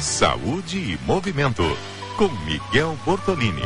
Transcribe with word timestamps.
Saúde 0.00 0.78
e 0.78 0.98
Movimento, 1.04 1.64
com 2.16 2.28
Miguel 2.44 2.96
Bortolini. 3.04 3.62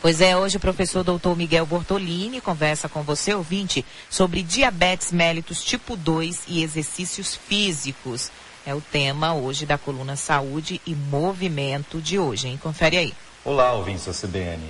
Pois 0.00 0.20
é, 0.20 0.36
hoje 0.36 0.56
o 0.56 0.60
professor 0.60 1.02
doutor 1.02 1.36
Miguel 1.36 1.66
Bortolini 1.66 2.40
conversa 2.40 2.88
com 2.88 3.02
você, 3.02 3.34
ouvinte, 3.34 3.84
sobre 4.08 4.44
diabetes 4.44 5.10
mellitus 5.10 5.64
tipo 5.64 5.96
2 5.96 6.44
e 6.46 6.62
exercícios 6.62 7.34
físicos. 7.34 8.30
É 8.64 8.72
o 8.72 8.80
tema 8.80 9.34
hoje 9.34 9.66
da 9.66 9.76
coluna 9.76 10.14
Saúde 10.14 10.80
e 10.86 10.94
Movimento 10.94 12.00
de 12.00 12.20
hoje, 12.20 12.46
hein? 12.46 12.60
Confere 12.62 12.96
aí. 12.96 13.14
Olá, 13.44 13.72
ouvintes 13.72 14.06
da 14.06 14.12
CBN. 14.12 14.62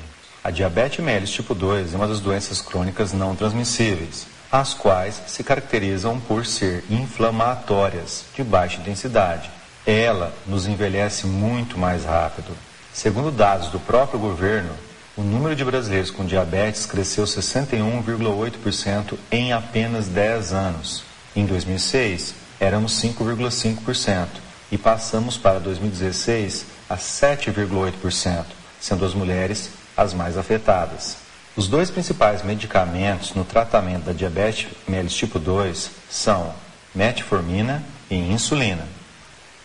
A 0.42 0.50
diabetes 0.50 1.04
mellitus 1.04 1.32
tipo 1.32 1.54
2 1.54 1.92
é 1.92 1.96
uma 1.98 2.08
das 2.08 2.20
doenças 2.20 2.62
crônicas 2.62 3.12
não 3.12 3.36
transmissíveis 3.36 4.39
as 4.50 4.74
quais 4.74 5.20
se 5.26 5.44
caracterizam 5.44 6.18
por 6.20 6.44
ser 6.44 6.84
inflamatórias, 6.90 8.24
de 8.34 8.42
baixa 8.42 8.80
intensidade. 8.80 9.50
Ela 9.86 10.32
nos 10.46 10.66
envelhece 10.66 11.26
muito 11.26 11.78
mais 11.78 12.04
rápido. 12.04 12.56
Segundo 12.92 13.30
dados 13.30 13.68
do 13.68 13.78
próprio 13.78 14.18
governo, 14.18 14.72
o 15.16 15.22
número 15.22 15.54
de 15.54 15.64
brasileiros 15.64 16.10
com 16.10 16.24
diabetes 16.24 16.86
cresceu 16.86 17.24
61,8% 17.24 19.16
em 19.30 19.52
apenas 19.52 20.08
10 20.08 20.52
anos. 20.52 21.04
Em 21.34 21.46
2006, 21.46 22.34
éramos 22.58 22.92
5,5% 23.00 24.26
e 24.72 24.78
passamos 24.78 25.36
para 25.36 25.60
2016 25.60 26.66
a 26.88 26.96
7,8%, 26.96 28.44
sendo 28.80 29.04
as 29.04 29.14
mulheres 29.14 29.70
as 29.96 30.12
mais 30.14 30.36
afetadas. 30.36 31.29
Os 31.60 31.68
dois 31.68 31.90
principais 31.90 32.42
medicamentos 32.42 33.34
no 33.34 33.44
tratamento 33.44 34.04
da 34.04 34.14
diabetes 34.14 34.68
mellitus 34.88 35.14
tipo 35.14 35.38
2 35.38 35.90
são 36.08 36.54
metformina 36.94 37.84
e 38.10 38.14
insulina. 38.14 38.88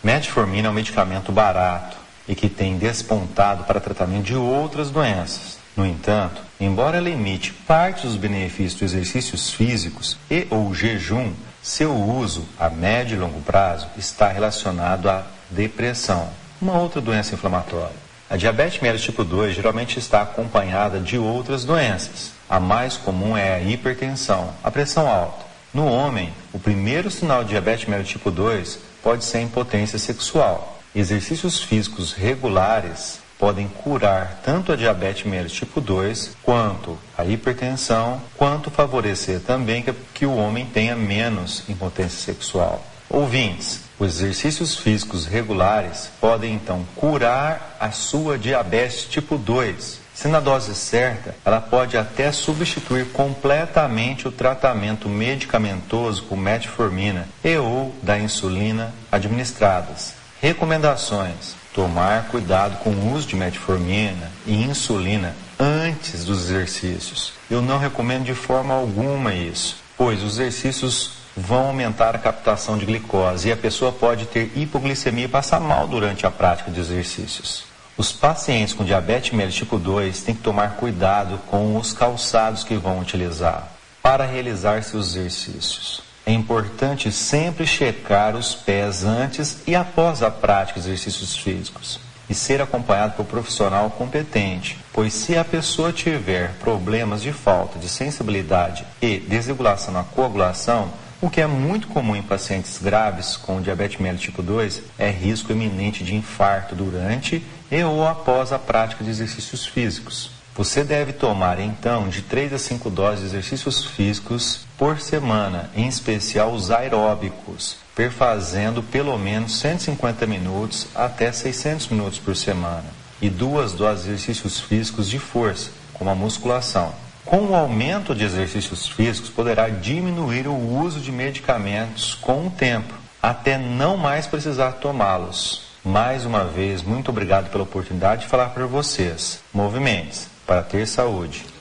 Metformina 0.04 0.68
é 0.68 0.70
um 0.70 0.74
medicamento 0.74 1.32
barato 1.32 1.96
e 2.28 2.34
que 2.34 2.50
tem 2.50 2.76
despontado 2.76 3.64
para 3.64 3.80
tratamento 3.80 4.24
de 4.24 4.36
outras 4.36 4.90
doenças. 4.90 5.56
No 5.74 5.86
entanto, 5.86 6.42
embora 6.60 6.98
ela 6.98 7.08
emite 7.08 7.54
parte 7.54 8.06
dos 8.06 8.16
benefícios 8.16 8.74
dos 8.74 8.92
exercícios 8.92 9.50
físicos 9.50 10.18
e 10.30 10.46
ou 10.50 10.74
jejum, 10.74 11.32
seu 11.62 11.94
uso 11.94 12.46
a 12.60 12.68
médio 12.68 13.16
e 13.16 13.20
longo 13.20 13.40
prazo 13.40 13.88
está 13.96 14.28
relacionado 14.28 15.08
à 15.08 15.24
depressão, 15.50 16.28
uma 16.60 16.78
outra 16.78 17.00
doença 17.00 17.32
inflamatória. 17.32 18.05
A 18.28 18.36
diabetes 18.36 18.80
mellitus 18.80 19.04
tipo 19.04 19.22
2 19.22 19.54
geralmente 19.54 20.00
está 20.00 20.22
acompanhada 20.22 20.98
de 20.98 21.16
outras 21.16 21.64
doenças. 21.64 22.32
A 22.48 22.58
mais 22.58 22.96
comum 22.96 23.36
é 23.36 23.54
a 23.54 23.60
hipertensão, 23.60 24.52
a 24.64 24.70
pressão 24.70 25.08
alta. 25.08 25.46
No 25.72 25.86
homem, 25.86 26.32
o 26.52 26.58
primeiro 26.58 27.08
sinal 27.08 27.44
de 27.44 27.50
diabetes 27.50 27.86
mellitus 27.86 28.10
tipo 28.10 28.30
2 28.30 28.80
pode 29.00 29.24
ser 29.24 29.38
a 29.38 29.42
impotência 29.42 29.98
sexual. 29.98 30.80
Exercícios 30.92 31.62
físicos 31.62 32.12
regulares 32.12 33.20
podem 33.38 33.68
curar 33.68 34.40
tanto 34.44 34.72
a 34.72 34.76
diabetes 34.76 35.24
mellitus 35.24 35.52
tipo 35.52 35.80
2 35.80 36.36
quanto 36.42 36.98
a 37.16 37.24
hipertensão, 37.24 38.20
quanto 38.36 38.72
favorecer 38.72 39.38
também 39.38 39.82
que, 39.82 39.92
que 40.12 40.26
o 40.26 40.34
homem 40.34 40.66
tenha 40.66 40.96
menos 40.96 41.62
impotência 41.68 42.18
sexual. 42.18 42.84
Ouvintes, 43.08 43.82
os 43.98 44.20
exercícios 44.20 44.76
físicos 44.76 45.26
regulares 45.26 46.10
podem 46.20 46.54
então 46.54 46.86
curar 46.94 47.76
a 47.80 47.90
sua 47.90 48.38
diabetes 48.38 49.04
tipo 49.04 49.38
2. 49.38 50.00
Se 50.14 50.28
na 50.28 50.40
dose 50.40 50.74
certa, 50.74 51.34
ela 51.44 51.60
pode 51.60 51.96
até 51.96 52.32
substituir 52.32 53.06
completamente 53.12 54.26
o 54.26 54.32
tratamento 54.32 55.08
medicamentoso 55.08 56.22
com 56.22 56.36
metformina 56.36 57.28
e 57.44 57.56
ou 57.56 57.94
da 58.02 58.18
insulina 58.18 58.94
administradas. 59.12 60.14
Recomendações: 60.40 61.54
tomar 61.74 62.28
cuidado 62.28 62.78
com 62.78 62.90
o 62.90 63.14
uso 63.14 63.28
de 63.28 63.36
metformina 63.36 64.30
e 64.46 64.62
insulina 64.62 65.36
antes 65.58 66.24
dos 66.24 66.44
exercícios. 66.44 67.34
Eu 67.50 67.60
não 67.60 67.78
recomendo 67.78 68.24
de 68.24 68.34
forma 68.34 68.74
alguma 68.74 69.34
isso, 69.34 69.76
pois 69.96 70.22
os 70.22 70.38
exercícios 70.38 71.25
vão 71.36 71.66
aumentar 71.66 72.16
a 72.16 72.18
captação 72.18 72.78
de 72.78 72.86
glicose 72.86 73.48
e 73.48 73.52
a 73.52 73.56
pessoa 73.56 73.92
pode 73.92 74.26
ter 74.26 74.50
hipoglicemia 74.56 75.26
e 75.26 75.28
passar 75.28 75.60
mal 75.60 75.86
durante 75.86 76.26
a 76.26 76.30
prática 76.30 76.70
de 76.70 76.80
exercícios. 76.80 77.64
Os 77.96 78.12
pacientes 78.12 78.74
com 78.74 78.84
diabetes 78.84 79.32
mellitus 79.32 79.56
tipo 79.56 79.78
2 79.78 80.22
têm 80.22 80.34
que 80.34 80.42
tomar 80.42 80.76
cuidado 80.76 81.38
com 81.48 81.76
os 81.76 81.92
calçados 81.92 82.64
que 82.64 82.76
vão 82.76 83.00
utilizar 83.00 83.68
para 84.02 84.24
realizar 84.24 84.82
seus 84.82 85.16
exercícios. 85.16 86.02
É 86.24 86.32
importante 86.32 87.12
sempre 87.12 87.66
checar 87.66 88.34
os 88.34 88.54
pés 88.54 89.04
antes 89.04 89.58
e 89.66 89.74
após 89.74 90.22
a 90.22 90.30
prática 90.30 90.80
de 90.80 90.86
exercícios 90.86 91.36
físicos 91.36 92.00
e 92.28 92.34
ser 92.34 92.60
acompanhado 92.60 93.14
por 93.14 93.22
um 93.22 93.26
profissional 93.26 93.88
competente, 93.90 94.78
pois 94.92 95.12
se 95.12 95.36
a 95.36 95.44
pessoa 95.44 95.92
tiver 95.92 96.54
problemas 96.54 97.22
de 97.22 97.32
falta 97.32 97.78
de 97.78 97.88
sensibilidade 97.88 98.84
e 99.00 99.18
desregulação 99.18 99.94
na 99.94 100.02
coagulação, 100.02 100.90
o 101.20 101.30
que 101.30 101.40
é 101.40 101.46
muito 101.46 101.88
comum 101.88 102.14
em 102.14 102.22
pacientes 102.22 102.78
graves 102.78 103.36
com 103.36 103.62
diabetes 103.62 103.98
mellitus 103.98 104.24
tipo 104.24 104.42
2 104.42 104.82
é 104.98 105.10
risco 105.10 105.52
iminente 105.52 106.04
de 106.04 106.14
infarto 106.14 106.74
durante 106.74 107.42
e 107.70 107.82
ou 107.82 108.06
após 108.06 108.52
a 108.52 108.58
prática 108.58 109.02
de 109.02 109.10
exercícios 109.10 109.66
físicos. 109.66 110.30
Você 110.54 110.84
deve 110.84 111.12
tomar 111.12 111.58
então 111.58 112.08
de 112.08 112.22
3 112.22 112.54
a 112.54 112.58
5 112.58 112.88
doses 112.90 113.20
de 113.20 113.26
exercícios 113.26 113.84
físicos 113.84 114.66
por 114.78 115.00
semana, 115.00 115.70
em 115.74 115.86
especial 115.86 116.52
os 116.52 116.70
aeróbicos, 116.70 117.76
perfazendo 117.94 118.82
pelo 118.82 119.18
menos 119.18 119.58
150 119.58 120.26
minutos 120.26 120.86
até 120.94 121.30
600 121.30 121.88
minutos 121.88 122.18
por 122.18 122.34
semana, 122.34 122.86
e 123.20 123.28
duas 123.28 123.72
doses 123.72 124.04
de 124.04 124.10
exercícios 124.12 124.60
físicos 124.60 125.08
de 125.08 125.18
força, 125.18 125.70
como 125.92 126.10
a 126.10 126.14
musculação. 126.14 127.05
Com 127.26 127.48
o 127.48 127.56
aumento 127.56 128.14
de 128.14 128.22
exercícios 128.22 128.86
físicos, 128.86 129.30
poderá 129.30 129.68
diminuir 129.68 130.46
o 130.46 130.54
uso 130.56 131.00
de 131.00 131.10
medicamentos 131.10 132.14
com 132.14 132.46
o 132.46 132.50
tempo, 132.50 132.94
até 133.20 133.58
não 133.58 133.96
mais 133.96 134.28
precisar 134.28 134.72
tomá-los. 134.74 135.66
Mais 135.84 136.24
uma 136.24 136.44
vez, 136.44 136.82
muito 136.82 137.10
obrigado 137.10 137.50
pela 137.50 137.64
oportunidade 137.64 138.22
de 138.22 138.28
falar 138.28 138.50
para 138.50 138.66
vocês. 138.66 139.40
Movimentos 139.52 140.28
para 140.46 140.62
ter 140.62 140.86
saúde. 140.86 141.55